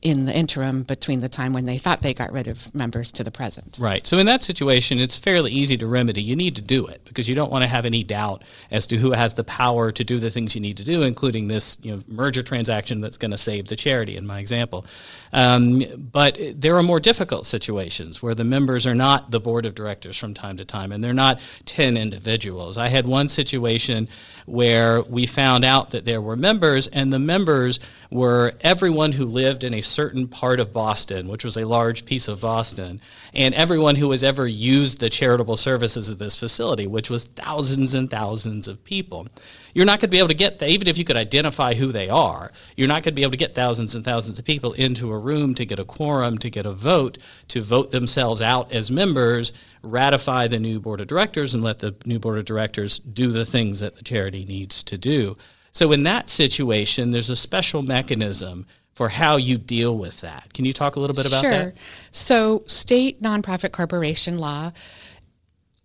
in 0.00 0.26
the 0.26 0.34
interim 0.34 0.84
between 0.84 1.20
the 1.20 1.28
time 1.28 1.52
when 1.52 1.64
they 1.64 1.76
thought 1.76 2.02
they 2.02 2.14
got 2.14 2.32
rid 2.32 2.46
of 2.46 2.72
members 2.72 3.10
to 3.10 3.24
the 3.24 3.32
present. 3.32 3.78
Right. 3.80 4.06
So 4.06 4.18
in 4.18 4.26
that 4.26 4.44
situation, 4.44 4.98
it's 4.98 5.16
fairly 5.16 5.50
easy 5.50 5.76
to 5.78 5.88
remedy. 5.88 6.22
You 6.22 6.36
need 6.36 6.54
to 6.56 6.62
do 6.62 6.86
it 6.86 7.04
because 7.04 7.28
you 7.28 7.34
don't 7.34 7.50
want 7.50 7.62
to 7.62 7.68
have 7.68 7.84
any 7.84 8.04
doubt 8.04 8.44
as 8.70 8.86
to 8.88 8.96
who 8.96 9.10
has 9.10 9.34
the 9.34 9.42
power 9.42 9.90
to 9.90 10.04
do 10.04 10.20
the 10.20 10.30
things 10.30 10.54
you 10.54 10.60
need 10.60 10.76
to 10.76 10.84
do, 10.84 11.02
including 11.02 11.48
this 11.48 11.78
you 11.82 11.96
know, 11.96 12.02
merger 12.06 12.44
transaction 12.44 13.00
that's 13.00 13.16
going 13.16 13.32
to 13.32 13.38
save 13.38 13.66
the 13.66 13.76
charity 13.76 14.16
in 14.16 14.24
my 14.24 14.38
example. 14.38 14.86
Um, 15.32 15.84
but 16.12 16.38
there 16.54 16.76
are 16.76 16.82
more 16.82 17.00
difficult 17.00 17.46
situations 17.46 18.22
where 18.22 18.34
the 18.34 18.44
members 18.44 18.86
are 18.86 18.94
not 18.94 19.30
the 19.30 19.40
board 19.40 19.66
of 19.66 19.74
directors 19.74 20.16
from 20.16 20.34
time 20.34 20.56
to 20.56 20.64
time, 20.64 20.92
and 20.92 21.02
they're 21.02 21.12
not 21.12 21.40
10 21.66 21.96
individuals. 21.96 22.78
I 22.78 22.88
had 22.88 23.06
one 23.06 23.28
situation 23.28 24.08
where 24.46 25.02
we 25.02 25.26
found 25.26 25.64
out 25.64 25.90
that 25.90 26.04
there 26.04 26.22
were 26.22 26.36
members, 26.36 26.86
and 26.86 27.12
the 27.12 27.18
members 27.18 27.80
were 28.10 28.54
everyone 28.62 29.12
who 29.12 29.26
lived 29.26 29.62
in 29.62 29.74
a 29.74 29.82
certain 29.82 30.26
part 30.26 30.60
of 30.60 30.72
Boston, 30.72 31.28
which 31.28 31.44
was 31.44 31.56
a 31.56 31.66
large 31.66 32.06
piece 32.06 32.28
of 32.28 32.40
Boston, 32.40 33.00
and 33.34 33.54
everyone 33.54 33.96
who 33.96 34.10
has 34.10 34.24
ever 34.24 34.46
used 34.46 35.00
the 35.00 35.10
charitable 35.10 35.56
services 35.56 36.08
of 36.08 36.18
this 36.18 36.36
facility, 36.36 36.86
which 36.86 37.10
was 37.10 37.24
thousands 37.24 37.92
and 37.92 38.10
thousands 38.10 38.66
of 38.66 38.82
people. 38.84 39.28
You're 39.74 39.86
not 39.86 40.00
going 40.00 40.08
to 40.08 40.14
be 40.14 40.18
able 40.18 40.28
to 40.28 40.34
get, 40.34 40.62
even 40.62 40.88
if 40.88 40.98
you 40.98 41.04
could 41.04 41.16
identify 41.16 41.74
who 41.74 41.88
they 41.88 42.08
are, 42.08 42.52
you're 42.76 42.88
not 42.88 43.02
going 43.02 43.12
to 43.12 43.12
be 43.12 43.22
able 43.22 43.32
to 43.32 43.36
get 43.36 43.54
thousands 43.54 43.94
and 43.94 44.04
thousands 44.04 44.38
of 44.38 44.44
people 44.44 44.72
into 44.74 45.12
a 45.12 45.18
room 45.18 45.54
to 45.56 45.66
get 45.66 45.78
a 45.78 45.84
quorum, 45.84 46.38
to 46.38 46.50
get 46.50 46.66
a 46.66 46.72
vote, 46.72 47.18
to 47.48 47.62
vote 47.62 47.90
themselves 47.90 48.40
out 48.42 48.72
as 48.72 48.90
members, 48.90 49.52
ratify 49.82 50.48
the 50.48 50.58
new 50.58 50.80
board 50.80 51.00
of 51.00 51.06
directors, 51.06 51.54
and 51.54 51.62
let 51.62 51.78
the 51.78 51.94
new 52.06 52.18
board 52.18 52.38
of 52.38 52.44
directors 52.44 52.98
do 52.98 53.30
the 53.30 53.44
things 53.44 53.80
that 53.80 53.96
the 53.96 54.02
charity 54.02 54.44
needs 54.44 54.82
to 54.82 54.98
do. 54.98 55.34
So, 55.72 55.92
in 55.92 56.02
that 56.04 56.28
situation, 56.28 57.10
there's 57.10 57.30
a 57.30 57.36
special 57.36 57.82
mechanism 57.82 58.66
for 58.98 59.08
how 59.08 59.36
you 59.36 59.56
deal 59.58 59.96
with 59.96 60.22
that. 60.22 60.52
Can 60.54 60.64
you 60.64 60.72
talk 60.72 60.96
a 60.96 61.00
little 61.00 61.14
bit 61.14 61.24
about 61.24 61.42
sure. 61.42 61.50
that? 61.50 61.76
So, 62.10 62.64
state 62.66 63.22
nonprofit 63.22 63.70
corporation 63.70 64.38
law 64.38 64.72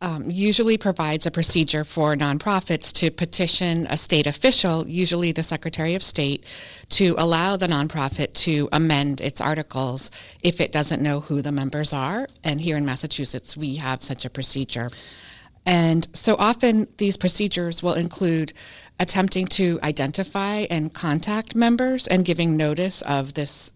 um, 0.03 0.29
usually 0.29 0.77
provides 0.77 1.25
a 1.25 1.31
procedure 1.31 1.85
for 1.85 2.13
nonprofits 2.15 2.91
to 2.91 3.09
petition 3.09 3.87
a 3.89 3.95
state 3.95 4.27
official, 4.27 4.85
usually 4.85 5.31
the 5.31 5.43
Secretary 5.43 5.95
of 5.95 6.03
State, 6.03 6.43
to 6.89 7.15
allow 7.17 7.55
the 7.55 7.67
nonprofit 7.67 8.33
to 8.33 8.67
amend 8.73 9.21
its 9.21 9.39
articles 9.39 10.11
if 10.41 10.59
it 10.59 10.73
doesn't 10.73 11.01
know 11.01 11.21
who 11.21 11.41
the 11.41 11.53
members 11.53 11.93
are. 11.93 12.27
And 12.43 12.59
here 12.59 12.75
in 12.75 12.85
Massachusetts, 12.85 13.55
we 13.55 13.75
have 13.75 14.03
such 14.03 14.25
a 14.25 14.29
procedure. 14.29 14.91
And 15.65 16.05
so 16.11 16.35
often 16.35 16.87
these 16.97 17.15
procedures 17.15 17.81
will 17.81 17.93
include 17.93 18.51
attempting 18.99 19.47
to 19.47 19.79
identify 19.83 20.65
and 20.69 20.93
contact 20.93 21.55
members 21.55 22.07
and 22.07 22.25
giving 22.25 22.57
notice 22.57 23.01
of 23.03 23.35
this 23.35 23.71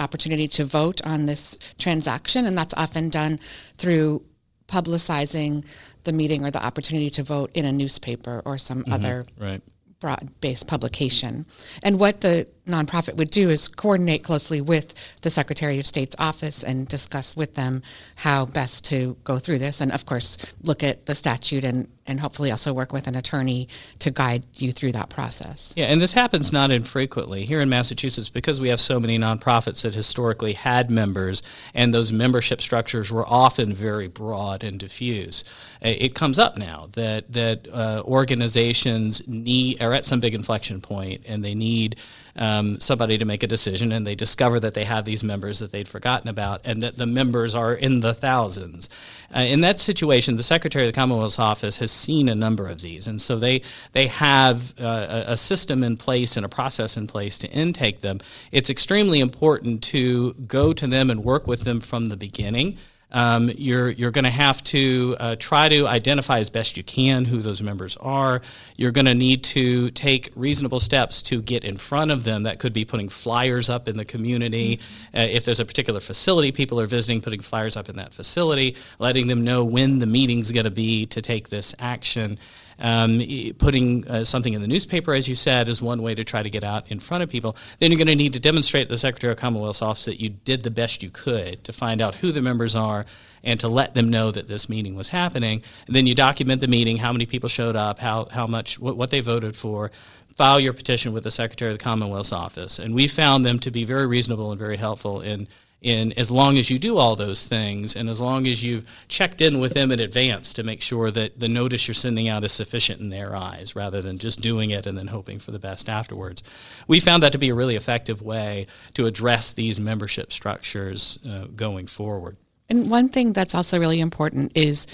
opportunity 0.00 0.48
to 0.48 0.64
vote 0.64 1.04
on 1.04 1.26
this 1.26 1.58
transaction. 1.78 2.46
And 2.46 2.56
that's 2.56 2.72
often 2.74 3.10
done 3.10 3.38
through 3.76 4.22
publicizing 4.68 5.64
the 6.04 6.12
meeting 6.12 6.44
or 6.44 6.50
the 6.50 6.64
opportunity 6.64 7.10
to 7.10 7.22
vote 7.22 7.50
in 7.54 7.64
a 7.64 7.72
newspaper 7.72 8.42
or 8.44 8.58
some 8.58 8.82
mm-hmm. 8.82 8.92
other 8.92 9.26
right. 9.38 9.62
broad-based 10.00 10.66
publication. 10.66 11.46
And 11.82 11.98
what 11.98 12.20
the 12.20 12.46
nonprofit 12.68 13.16
would 13.16 13.30
do 13.30 13.50
is 13.50 13.66
coordinate 13.66 14.22
closely 14.22 14.60
with 14.60 14.94
the 15.22 15.30
Secretary 15.30 15.78
of 15.78 15.86
State's 15.86 16.14
office 16.18 16.62
and 16.62 16.86
discuss 16.86 17.36
with 17.36 17.54
them 17.54 17.82
how 18.16 18.46
best 18.46 18.84
to 18.86 19.16
go 19.24 19.38
through 19.38 19.58
this. 19.58 19.80
And 19.80 19.90
of 19.92 20.06
course, 20.06 20.38
look 20.62 20.82
at 20.82 21.06
the 21.06 21.14
statute 21.14 21.64
and, 21.64 21.88
and 22.06 22.20
hopefully 22.20 22.50
also 22.50 22.72
work 22.72 22.92
with 22.92 23.06
an 23.06 23.16
attorney 23.16 23.68
to 23.98 24.10
guide 24.10 24.46
you 24.54 24.70
through 24.70 24.92
that 24.92 25.10
process. 25.10 25.72
Yeah, 25.76 25.86
and 25.86 26.00
this 26.00 26.12
happens 26.12 26.52
not 26.52 26.70
infrequently. 26.70 27.44
Here 27.44 27.60
in 27.60 27.68
Massachusetts, 27.68 28.28
because 28.28 28.60
we 28.60 28.68
have 28.68 28.80
so 28.80 29.00
many 29.00 29.18
nonprofits 29.18 29.82
that 29.82 29.94
historically 29.94 30.52
had 30.52 30.90
members, 30.90 31.42
and 31.74 31.92
those 31.92 32.12
membership 32.12 32.60
structures 32.60 33.10
were 33.10 33.26
often 33.26 33.72
very 33.72 34.08
broad 34.08 34.62
and 34.62 34.78
diffuse, 34.78 35.44
it 35.80 36.14
comes 36.14 36.38
up 36.38 36.56
now 36.56 36.88
that, 36.92 37.32
that 37.32 37.68
uh, 37.72 38.02
organizations 38.04 39.26
need, 39.26 39.80
are 39.82 39.92
at 39.92 40.04
some 40.04 40.20
big 40.20 40.34
inflection 40.34 40.80
point 40.80 41.22
and 41.26 41.44
they 41.44 41.54
need 41.54 41.96
um, 42.38 42.80
somebody 42.80 43.18
to 43.18 43.24
make 43.24 43.42
a 43.42 43.46
decision 43.46 43.92
and 43.92 44.06
they 44.06 44.14
discover 44.14 44.58
that 44.60 44.74
they 44.74 44.84
have 44.84 45.04
these 45.04 45.22
members 45.24 45.58
that 45.58 45.72
they'd 45.72 45.88
forgotten 45.88 46.28
about 46.28 46.60
and 46.64 46.82
that 46.82 46.96
the 46.96 47.06
members 47.06 47.54
are 47.54 47.74
in 47.74 48.00
the 48.00 48.14
thousands. 48.14 48.88
Uh, 49.34 49.40
in 49.40 49.60
that 49.60 49.78
situation, 49.78 50.36
the 50.36 50.42
Secretary 50.42 50.86
of 50.86 50.92
the 50.92 50.96
Commonwealth's 50.96 51.38
office 51.38 51.76
has 51.78 51.90
seen 51.90 52.28
a 52.28 52.34
number 52.34 52.66
of 52.68 52.80
these, 52.80 53.06
and 53.06 53.20
so 53.20 53.36
they 53.36 53.60
they 53.92 54.06
have 54.06 54.72
uh, 54.80 55.24
a 55.26 55.36
system 55.36 55.84
in 55.84 55.96
place 55.98 56.36
and 56.36 56.46
a 56.46 56.48
process 56.48 56.96
in 56.96 57.06
place 57.06 57.36
to 57.38 57.50
intake 57.50 58.00
them. 58.00 58.18
It's 58.52 58.70
extremely 58.70 59.20
important 59.20 59.82
to 59.84 60.32
go 60.46 60.72
to 60.72 60.86
them 60.86 61.10
and 61.10 61.24
work 61.24 61.46
with 61.46 61.62
them 61.64 61.80
from 61.80 62.06
the 62.06 62.16
beginning. 62.16 62.78
Um, 63.10 63.50
you're 63.56 63.88
you're 63.90 64.10
going 64.10 64.24
to 64.24 64.30
have 64.30 64.62
to 64.64 65.16
uh, 65.18 65.36
try 65.36 65.68
to 65.68 65.86
identify 65.86 66.40
as 66.40 66.50
best 66.50 66.76
you 66.76 66.82
can 66.82 67.24
who 67.24 67.40
those 67.40 67.62
members 67.62 67.96
are. 67.96 68.42
You're 68.76 68.92
going 68.92 69.06
to 69.06 69.14
need 69.14 69.44
to 69.44 69.90
take 69.92 70.30
reasonable 70.36 70.80
steps 70.80 71.22
to 71.22 71.40
get 71.40 71.64
in 71.64 71.76
front 71.76 72.10
of 72.10 72.24
them. 72.24 72.42
That 72.42 72.58
could 72.58 72.72
be 72.72 72.84
putting 72.84 73.08
flyers 73.08 73.70
up 73.70 73.88
in 73.88 73.96
the 73.96 74.04
community. 74.04 74.80
Uh, 75.14 75.20
if 75.20 75.44
there's 75.44 75.60
a 75.60 75.64
particular 75.64 76.00
facility 76.00 76.52
people 76.52 76.78
are 76.80 76.86
visiting, 76.86 77.22
putting 77.22 77.40
flyers 77.40 77.76
up 77.76 77.88
in 77.88 77.96
that 77.96 78.12
facility, 78.12 78.76
letting 78.98 79.26
them 79.26 79.42
know 79.42 79.64
when 79.64 79.98
the 80.00 80.06
meeting's 80.06 80.52
going 80.52 80.66
to 80.66 80.70
be 80.70 81.06
to 81.06 81.22
take 81.22 81.48
this 81.48 81.74
action. 81.78 82.38
Um, 82.80 83.20
putting 83.58 84.06
uh, 84.06 84.24
something 84.24 84.54
in 84.54 84.60
the 84.60 84.68
newspaper, 84.68 85.12
as 85.12 85.28
you 85.28 85.34
said, 85.34 85.68
is 85.68 85.82
one 85.82 86.00
way 86.00 86.14
to 86.14 86.22
try 86.22 86.42
to 86.42 86.50
get 86.50 86.62
out 86.62 86.90
in 86.92 87.00
front 87.00 87.24
of 87.24 87.30
people. 87.30 87.56
Then 87.78 87.90
you're 87.90 87.98
going 87.98 88.06
to 88.06 88.14
need 88.14 88.34
to 88.34 88.40
demonstrate 88.40 88.86
to 88.86 88.94
the 88.94 88.98
Secretary 88.98 89.32
of 89.32 89.38
Commonwealth's 89.38 89.82
office 89.82 90.04
that 90.04 90.20
you 90.20 90.28
did 90.28 90.62
the 90.62 90.70
best 90.70 91.02
you 91.02 91.10
could 91.10 91.64
to 91.64 91.72
find 91.72 92.00
out 92.00 92.14
who 92.14 92.30
the 92.30 92.40
members 92.40 92.76
are 92.76 93.04
and 93.42 93.58
to 93.60 93.68
let 93.68 93.94
them 93.94 94.10
know 94.10 94.30
that 94.30 94.46
this 94.46 94.68
meeting 94.68 94.94
was 94.94 95.08
happening. 95.08 95.62
And 95.86 95.96
then 95.96 96.06
you 96.06 96.14
document 96.14 96.60
the 96.60 96.68
meeting, 96.68 96.96
how 96.98 97.12
many 97.12 97.26
people 97.26 97.48
showed 97.48 97.76
up, 97.76 97.98
how, 97.98 98.28
how 98.30 98.46
much, 98.46 98.78
what, 98.78 98.96
what 98.96 99.10
they 99.10 99.20
voted 99.20 99.56
for 99.56 99.90
file 100.38 100.60
your 100.60 100.72
petition 100.72 101.12
with 101.12 101.24
the 101.24 101.32
Secretary 101.32 101.72
of 101.72 101.78
the 101.78 101.82
Commonwealth's 101.82 102.30
office. 102.30 102.78
And 102.78 102.94
we 102.94 103.08
found 103.08 103.44
them 103.44 103.58
to 103.58 103.72
be 103.72 103.82
very 103.82 104.06
reasonable 104.06 104.52
and 104.52 104.58
very 104.58 104.76
helpful 104.76 105.20
in 105.20 105.48
in 105.80 106.12
as 106.14 106.30
long 106.30 106.58
as 106.58 106.70
you 106.70 106.78
do 106.78 106.96
all 106.96 107.14
those 107.14 107.46
things 107.46 107.94
and 107.94 108.08
as 108.08 108.20
long 108.20 108.46
as 108.46 108.64
you've 108.64 108.84
checked 109.06 109.40
in 109.40 109.60
with 109.60 109.74
them 109.74 109.92
in 109.92 110.00
advance 110.00 110.52
to 110.52 110.64
make 110.64 110.82
sure 110.82 111.10
that 111.10 111.38
the 111.38 111.48
notice 111.48 111.86
you're 111.86 111.94
sending 111.94 112.28
out 112.28 112.42
is 112.42 112.50
sufficient 112.52 113.00
in 113.00 113.10
their 113.10 113.36
eyes 113.36 113.76
rather 113.76 114.02
than 114.02 114.18
just 114.18 114.40
doing 114.40 114.70
it 114.70 114.86
and 114.86 114.98
then 114.98 115.06
hoping 115.06 115.38
for 115.38 115.52
the 115.52 115.58
best 115.58 115.88
afterwards. 115.88 116.42
We 116.88 116.98
found 116.98 117.22
that 117.22 117.32
to 117.32 117.38
be 117.38 117.50
a 117.50 117.54
really 117.54 117.76
effective 117.76 118.22
way 118.22 118.66
to 118.94 119.06
address 119.06 119.52
these 119.52 119.78
membership 119.78 120.32
structures 120.32 121.18
uh, 121.28 121.44
going 121.54 121.86
forward. 121.86 122.36
And 122.68 122.90
one 122.90 123.08
thing 123.08 123.32
that's 123.32 123.54
also 123.54 123.78
really 123.78 124.00
important 124.00 124.52
is 124.56 124.88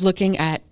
looking 0.00 0.38
at 0.38 0.62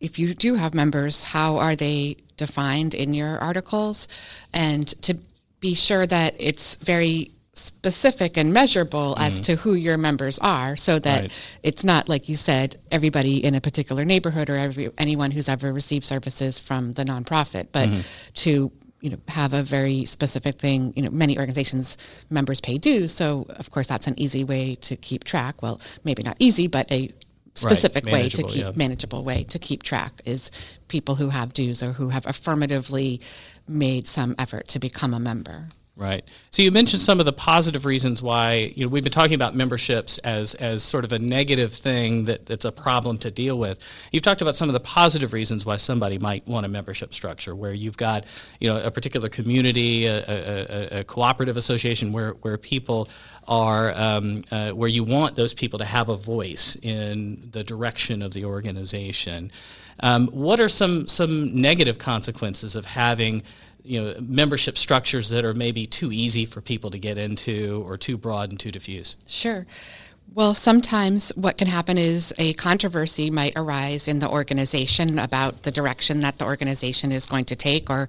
if 0.00 0.18
you 0.18 0.34
do 0.34 0.54
have 0.54 0.74
members, 0.74 1.22
how 1.22 1.58
are 1.58 1.76
they 1.76 2.16
defined 2.36 2.94
in 2.94 3.14
your 3.14 3.38
articles 3.38 4.08
and 4.52 4.88
to 5.02 5.16
be 5.60 5.74
sure 5.74 6.06
that 6.06 6.34
it's 6.40 6.74
very 6.76 7.30
specific 7.54 8.38
and 8.38 8.52
measurable 8.52 9.14
mm-hmm. 9.14 9.24
as 9.24 9.40
to 9.42 9.56
who 9.56 9.74
your 9.74 9.98
members 9.98 10.38
are 10.38 10.74
so 10.74 10.98
that 10.98 11.22
right. 11.22 11.32
it's 11.62 11.84
not 11.84 12.08
like 12.08 12.28
you 12.28 12.34
said 12.34 12.80
everybody 12.90 13.44
in 13.44 13.54
a 13.54 13.60
particular 13.60 14.04
neighborhood 14.06 14.48
or 14.48 14.56
every 14.56 14.90
anyone 14.96 15.30
who's 15.30 15.50
ever 15.50 15.70
received 15.70 16.04
services 16.04 16.58
from 16.58 16.94
the 16.94 17.04
nonprofit 17.04 17.68
but 17.70 17.90
mm-hmm. 17.90 18.00
to 18.32 18.72
you 19.02 19.10
know 19.10 19.18
have 19.28 19.52
a 19.52 19.62
very 19.62 20.06
specific 20.06 20.58
thing 20.58 20.94
you 20.96 21.02
know 21.02 21.10
many 21.10 21.38
organizations 21.38 21.98
members 22.30 22.58
pay 22.58 22.78
dues 22.78 23.12
so 23.12 23.44
of 23.50 23.70
course 23.70 23.86
that's 23.86 24.06
an 24.06 24.18
easy 24.18 24.44
way 24.44 24.74
to 24.74 24.96
keep 24.96 25.22
track 25.22 25.60
well 25.60 25.78
maybe 26.04 26.22
not 26.22 26.36
easy 26.38 26.68
but 26.68 26.90
a 26.90 27.10
specific 27.54 28.06
right. 28.06 28.14
way 28.14 28.28
to 28.30 28.42
keep 28.44 28.62
yeah. 28.62 28.72
manageable 28.74 29.24
way 29.24 29.44
to 29.44 29.58
keep 29.58 29.82
track 29.82 30.22
is 30.24 30.50
people 30.88 31.16
who 31.16 31.28
have 31.28 31.52
dues 31.52 31.82
or 31.82 31.92
who 31.92 32.08
have 32.08 32.24
affirmatively 32.26 33.20
made 33.68 34.08
some 34.08 34.34
effort 34.38 34.68
to 34.68 34.78
become 34.78 35.12
a 35.12 35.20
member 35.20 35.68
Right. 35.94 36.24
So 36.50 36.62
you 36.62 36.70
mentioned 36.70 37.02
some 37.02 37.20
of 37.20 37.26
the 37.26 37.34
positive 37.34 37.84
reasons 37.84 38.22
why 38.22 38.72
you 38.74 38.86
know 38.86 38.88
we've 38.88 39.02
been 39.02 39.12
talking 39.12 39.34
about 39.34 39.54
memberships 39.54 40.16
as 40.18 40.54
as 40.54 40.82
sort 40.82 41.04
of 41.04 41.12
a 41.12 41.18
negative 41.18 41.74
thing 41.74 42.24
that, 42.24 42.46
that's 42.46 42.64
a 42.64 42.72
problem 42.72 43.18
to 43.18 43.30
deal 43.30 43.58
with. 43.58 43.78
You've 44.10 44.22
talked 44.22 44.40
about 44.40 44.56
some 44.56 44.70
of 44.70 44.72
the 44.72 44.80
positive 44.80 45.34
reasons 45.34 45.66
why 45.66 45.76
somebody 45.76 46.18
might 46.18 46.48
want 46.48 46.64
a 46.64 46.68
membership 46.70 47.12
structure 47.12 47.54
where 47.54 47.74
you've 47.74 47.98
got 47.98 48.24
you 48.58 48.72
know 48.72 48.82
a 48.82 48.90
particular 48.90 49.28
community, 49.28 50.06
a, 50.06 50.24
a, 50.26 51.00
a 51.00 51.04
cooperative 51.04 51.58
association 51.58 52.10
where 52.10 52.30
where 52.40 52.56
people 52.56 53.10
are 53.46 53.92
um, 53.94 54.44
uh, 54.50 54.70
where 54.70 54.88
you 54.88 55.04
want 55.04 55.36
those 55.36 55.52
people 55.52 55.78
to 55.78 55.84
have 55.84 56.08
a 56.08 56.16
voice 56.16 56.74
in 56.80 57.50
the 57.52 57.62
direction 57.62 58.22
of 58.22 58.32
the 58.32 58.46
organization. 58.46 59.52
Um, 60.00 60.28
what 60.28 60.58
are 60.58 60.70
some 60.70 61.06
some 61.06 61.60
negative 61.60 61.98
consequences 61.98 62.76
of 62.76 62.86
having 62.86 63.42
you 63.84 64.00
know 64.00 64.14
membership 64.20 64.78
structures 64.78 65.30
that 65.30 65.44
are 65.44 65.54
maybe 65.54 65.86
too 65.86 66.12
easy 66.12 66.44
for 66.44 66.60
people 66.60 66.90
to 66.90 66.98
get 66.98 67.18
into 67.18 67.84
or 67.86 67.96
too 67.96 68.16
broad 68.16 68.50
and 68.50 68.60
too 68.60 68.70
diffuse? 68.70 69.16
Sure. 69.26 69.66
Well, 70.34 70.54
sometimes 70.54 71.28
what 71.36 71.58
can 71.58 71.68
happen 71.68 71.98
is 71.98 72.32
a 72.38 72.54
controversy 72.54 73.28
might 73.28 73.52
arise 73.54 74.08
in 74.08 74.18
the 74.18 74.30
organization 74.30 75.18
about 75.18 75.64
the 75.64 75.70
direction 75.70 76.20
that 76.20 76.38
the 76.38 76.46
organization 76.46 77.12
is 77.12 77.26
going 77.26 77.44
to 77.46 77.56
take, 77.56 77.90
or 77.90 78.08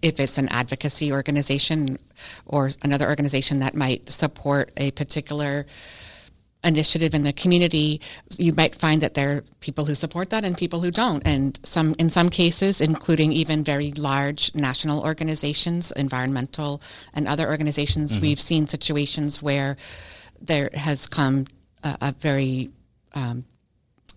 if 0.00 0.20
it's 0.20 0.38
an 0.38 0.48
advocacy 0.50 1.12
organization 1.12 1.98
or 2.46 2.70
another 2.84 3.08
organization 3.08 3.58
that 3.58 3.74
might 3.74 4.08
support 4.08 4.70
a 4.76 4.92
particular 4.92 5.66
initiative 6.64 7.14
in 7.14 7.22
the 7.22 7.32
community, 7.32 8.00
you 8.38 8.52
might 8.52 8.74
find 8.74 9.00
that 9.02 9.14
there 9.14 9.36
are 9.36 9.44
people 9.60 9.84
who 9.84 9.94
support 9.94 10.30
that 10.30 10.44
and 10.44 10.56
people 10.56 10.80
who 10.80 10.90
don't. 10.90 11.22
And 11.26 11.58
some, 11.62 11.94
in 11.98 12.10
some 12.10 12.30
cases, 12.30 12.80
including 12.80 13.32
even 13.32 13.62
very 13.62 13.92
large 13.92 14.54
national 14.54 15.02
organizations, 15.02 15.92
environmental 15.92 16.80
and 17.12 17.28
other 17.28 17.48
organizations, 17.48 18.12
mm-hmm. 18.12 18.22
we've 18.22 18.40
seen 18.40 18.66
situations 18.66 19.42
where 19.42 19.76
there 20.40 20.70
has 20.74 21.06
come 21.06 21.46
a, 21.82 21.96
a 22.00 22.12
very 22.12 22.70
um, 23.14 23.44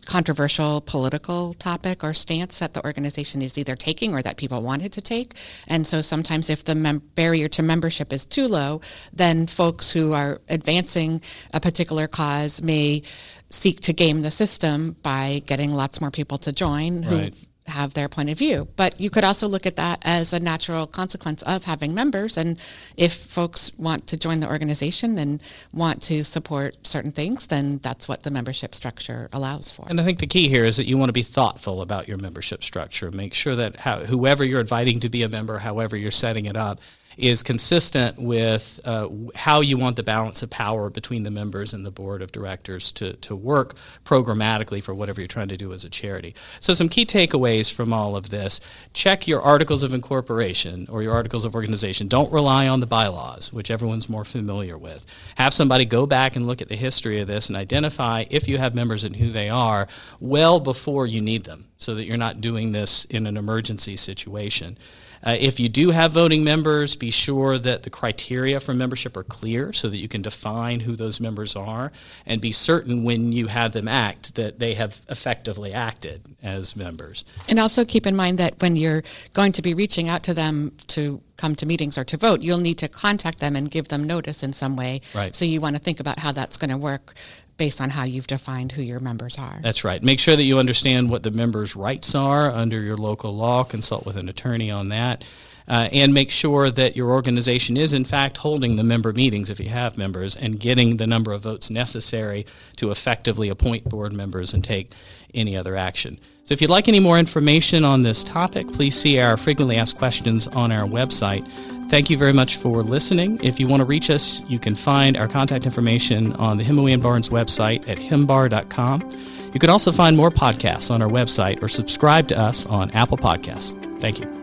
controversial 0.07 0.81
political 0.81 1.53
topic 1.55 2.03
or 2.03 2.13
stance 2.13 2.59
that 2.59 2.73
the 2.73 2.83
organization 2.85 3.41
is 3.41 3.57
either 3.57 3.75
taking 3.75 4.13
or 4.13 4.21
that 4.21 4.37
people 4.37 4.61
wanted 4.61 4.93
to 4.93 5.01
take. 5.01 5.33
And 5.67 5.85
so 5.85 6.01
sometimes 6.01 6.49
if 6.49 6.63
the 6.63 6.75
mem- 6.75 7.03
barrier 7.15 7.49
to 7.49 7.61
membership 7.61 8.11
is 8.13 8.25
too 8.25 8.47
low, 8.47 8.81
then 9.13 9.47
folks 9.47 9.91
who 9.91 10.13
are 10.13 10.39
advancing 10.49 11.21
a 11.53 11.59
particular 11.59 12.07
cause 12.07 12.61
may 12.61 13.03
seek 13.49 13.81
to 13.81 13.93
game 13.93 14.21
the 14.21 14.31
system 14.31 14.95
by 15.03 15.41
getting 15.45 15.71
lots 15.71 16.01
more 16.01 16.11
people 16.11 16.37
to 16.39 16.51
join 16.51 17.03
who 17.03 17.17
Right. 17.17 17.46
Have 17.67 17.93
their 17.93 18.09
point 18.09 18.29
of 18.29 18.37
view. 18.37 18.67
But 18.75 18.99
you 18.99 19.09
could 19.09 19.23
also 19.23 19.47
look 19.47 19.65
at 19.65 19.75
that 19.75 20.01
as 20.03 20.33
a 20.33 20.39
natural 20.39 20.87
consequence 20.87 21.43
of 21.43 21.65
having 21.65 21.93
members. 21.93 22.37
And 22.37 22.59
if 22.95 23.13
folks 23.13 23.71
want 23.77 24.07
to 24.07 24.17
join 24.17 24.39
the 24.39 24.47
organization 24.47 25.17
and 25.17 25.41
want 25.73 26.01
to 26.03 26.23
support 26.23 26.75
certain 26.87 27.11
things, 27.11 27.47
then 27.47 27.79
that's 27.79 28.07
what 28.07 28.23
the 28.23 28.31
membership 28.31 28.75
structure 28.75 29.29
allows 29.33 29.69
for. 29.71 29.85
And 29.89 29.99
I 29.99 30.03
think 30.03 30.19
the 30.19 30.27
key 30.27 30.47
here 30.47 30.65
is 30.65 30.77
that 30.77 30.85
you 30.85 30.97
want 30.97 31.09
to 31.09 31.13
be 31.13 31.23
thoughtful 31.23 31.81
about 31.81 32.07
your 32.07 32.17
membership 32.17 32.63
structure. 32.63 33.11
Make 33.11 33.33
sure 33.33 33.55
that 33.55 33.77
how, 33.77 33.99
whoever 33.99 34.43
you're 34.43 34.61
inviting 34.61 34.99
to 35.01 35.09
be 35.09 35.23
a 35.23 35.29
member, 35.29 35.57
however 35.57 35.95
you're 35.95 36.11
setting 36.11 36.45
it 36.45 36.55
up, 36.55 36.79
is 37.17 37.41
consistent 37.41 38.19
with 38.21 38.79
uh, 38.85 39.09
how 39.35 39.61
you 39.61 39.77
want 39.77 39.95
the 39.95 40.03
balance 40.03 40.43
of 40.43 40.49
power 40.49 40.89
between 40.89 41.23
the 41.23 41.31
members 41.31 41.73
and 41.73 41.85
the 41.85 41.91
board 41.91 42.21
of 42.21 42.31
directors 42.31 42.91
to, 42.91 43.13
to 43.13 43.35
work 43.35 43.75
programmatically 44.05 44.83
for 44.83 44.93
whatever 44.93 45.19
you're 45.19 45.27
trying 45.27 45.47
to 45.47 45.57
do 45.57 45.73
as 45.73 45.83
a 45.83 45.89
charity. 45.89 46.35
So, 46.59 46.73
some 46.73 46.89
key 46.89 47.05
takeaways 47.05 47.73
from 47.73 47.91
all 47.91 48.15
of 48.15 48.29
this 48.29 48.61
check 48.93 49.27
your 49.27 49.41
articles 49.41 49.83
of 49.83 49.93
incorporation 49.93 50.87
or 50.89 51.01
your 51.01 51.13
articles 51.13 51.45
of 51.45 51.55
organization. 51.55 52.07
Don't 52.07 52.31
rely 52.31 52.67
on 52.67 52.79
the 52.79 52.85
bylaws, 52.85 53.51
which 53.51 53.71
everyone's 53.71 54.09
more 54.09 54.25
familiar 54.25 54.77
with. 54.77 55.05
Have 55.35 55.53
somebody 55.53 55.85
go 55.85 56.05
back 56.05 56.35
and 56.35 56.45
look 56.45 56.61
at 56.61 56.69
the 56.69 56.75
history 56.75 57.19
of 57.19 57.27
this 57.27 57.47
and 57.47 57.57
identify 57.57 58.25
if 58.29 58.47
you 58.47 58.57
have 58.57 58.75
members 58.75 59.03
and 59.03 59.15
who 59.15 59.31
they 59.31 59.49
are 59.49 59.87
well 60.19 60.59
before 60.59 61.07
you 61.07 61.21
need 61.21 61.45
them 61.45 61.65
so 61.77 61.95
that 61.95 62.05
you're 62.05 62.17
not 62.17 62.41
doing 62.41 62.71
this 62.71 63.05
in 63.05 63.27
an 63.27 63.37
emergency 63.37 63.95
situation. 63.95 64.77
Uh, 65.23 65.35
if 65.39 65.59
you 65.59 65.69
do 65.69 65.91
have 65.91 66.11
voting 66.11 66.43
members, 66.43 66.95
be 66.95 67.11
sure 67.11 67.57
that 67.57 67.83
the 67.83 67.89
criteria 67.89 68.59
for 68.59 68.73
membership 68.73 69.17
are 69.17 69.23
clear 69.23 69.73
so 69.73 69.89
that 69.89 69.97
you 69.97 70.07
can 70.07 70.21
define 70.21 70.79
who 70.79 70.95
those 70.95 71.19
members 71.19 71.55
are 71.55 71.91
and 72.25 72.41
be 72.41 72.51
certain 72.51 73.03
when 73.03 73.31
you 73.31 73.47
have 73.47 73.73
them 73.73 73.87
act 73.87 74.35
that 74.35 74.59
they 74.59 74.73
have 74.73 75.01
effectively 75.09 75.73
acted 75.73 76.21
as 76.43 76.75
members. 76.75 77.25
And 77.49 77.59
also 77.59 77.85
keep 77.85 78.05
in 78.05 78.15
mind 78.15 78.37
that 78.37 78.61
when 78.61 78.75
you're 78.75 79.03
going 79.33 79.51
to 79.53 79.61
be 79.61 79.73
reaching 79.73 80.09
out 80.09 80.23
to 80.23 80.33
them 80.33 80.71
to 80.87 81.21
come 81.37 81.55
to 81.55 81.65
meetings 81.65 81.97
or 81.97 82.03
to 82.05 82.17
vote, 82.17 82.41
you'll 82.41 82.57
need 82.57 82.77
to 82.79 82.87
contact 82.87 83.39
them 83.39 83.55
and 83.55 83.71
give 83.71 83.87
them 83.87 84.03
notice 84.03 84.43
in 84.43 84.53
some 84.53 84.75
way. 84.75 85.01
Right. 85.15 85.35
So 85.35 85.45
you 85.45 85.61
want 85.61 85.75
to 85.75 85.81
think 85.81 85.99
about 85.99 86.19
how 86.19 86.31
that's 86.31 86.57
going 86.57 86.71
to 86.71 86.77
work 86.77 87.13
based 87.57 87.81
on 87.81 87.89
how 87.89 88.03
you've 88.03 88.27
defined 88.27 88.71
who 88.71 88.81
your 88.81 88.99
members 88.99 89.37
are. 89.37 89.59
That's 89.61 89.83
right. 89.83 90.01
Make 90.03 90.19
sure 90.19 90.35
that 90.35 90.43
you 90.43 90.59
understand 90.59 91.09
what 91.09 91.23
the 91.23 91.31
members' 91.31 91.75
rights 91.75 92.13
are 92.13 92.49
under 92.51 92.81
your 92.81 92.97
local 92.97 93.35
law. 93.35 93.63
Consult 93.63 94.05
with 94.05 94.15
an 94.15 94.29
attorney 94.29 94.69
on 94.69 94.89
that. 94.89 95.23
Uh, 95.67 95.89
and 95.91 96.13
make 96.13 96.31
sure 96.31 96.71
that 96.71 96.95
your 96.95 97.09
organization 97.09 97.75
is, 97.75 97.93
in 97.93 98.05
fact, 98.05 98.37
holding 98.37 98.77
the 98.77 98.83
member 98.83 99.11
meetings 99.11 99.49
if 99.49 99.59
you 99.59 99.67
have 99.67 99.97
members 99.97 100.35
and 100.37 100.61
getting 100.61 100.95
the 100.95 101.05
number 101.05 101.33
of 101.33 101.41
votes 101.41 101.69
necessary 101.69 102.45
to 102.77 102.89
effectively 102.89 103.49
appoint 103.49 103.83
board 103.83 104.13
members 104.13 104.53
and 104.53 104.63
take 104.63 104.91
any 105.33 105.57
other 105.57 105.75
action. 105.75 106.19
So, 106.43 106.53
if 106.53 106.61
you'd 106.61 106.69
like 106.69 106.87
any 106.87 106.99
more 106.99 107.19
information 107.19 107.83
on 107.83 108.03
this 108.03 108.23
topic, 108.23 108.71
please 108.71 108.99
see 108.99 109.19
our 109.19 109.35
frequently 109.35 109.75
asked 109.75 109.97
questions 109.97 110.47
on 110.47 110.71
our 110.71 110.87
website. 110.87 111.45
Thank 111.89 112.09
you 112.09 112.17
very 112.17 112.33
much 112.33 112.57
for 112.57 112.83
listening. 112.83 113.39
If 113.43 113.59
you 113.59 113.67
want 113.67 113.79
to 113.81 113.85
reach 113.85 114.09
us, 114.09 114.41
you 114.49 114.59
can 114.59 114.75
find 114.75 115.17
our 115.17 115.27
contact 115.27 115.65
information 115.65 116.33
on 116.33 116.57
the 116.57 116.63
Hemenway 116.63 117.01
Barnes 117.01 117.29
website 117.29 117.87
at 117.87 117.97
hembar.com. 117.97 119.09
You 119.53 119.59
can 119.59 119.69
also 119.69 119.91
find 119.91 120.17
more 120.17 120.31
podcasts 120.31 120.91
on 120.91 121.01
our 121.01 121.09
website 121.09 121.63
or 121.63 121.69
subscribe 121.69 122.27
to 122.27 122.37
us 122.37 122.65
on 122.65 122.91
Apple 122.91 123.17
Podcasts. 123.17 123.73
Thank 124.01 124.19
you. 124.19 124.36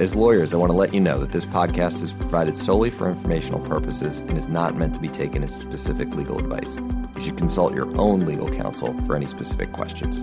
As 0.00 0.14
lawyers, 0.14 0.54
I 0.54 0.58
want 0.58 0.70
to 0.70 0.78
let 0.78 0.94
you 0.94 1.00
know 1.00 1.18
that 1.18 1.32
this 1.32 1.44
podcast 1.44 2.04
is 2.04 2.12
provided 2.12 2.56
solely 2.56 2.88
for 2.88 3.08
informational 3.08 3.58
purposes 3.58 4.20
and 4.20 4.38
is 4.38 4.46
not 4.46 4.76
meant 4.76 4.94
to 4.94 5.00
be 5.00 5.08
taken 5.08 5.42
as 5.42 5.52
specific 5.52 6.14
legal 6.14 6.38
advice. 6.38 6.76
You 7.16 7.22
should 7.22 7.36
consult 7.36 7.74
your 7.74 7.92
own 7.98 8.20
legal 8.20 8.48
counsel 8.48 8.94
for 9.02 9.16
any 9.16 9.26
specific 9.26 9.72
questions. 9.72 10.20